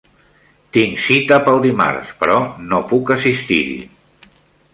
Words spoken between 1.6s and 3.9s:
dimarts, però no puc assistir-hi.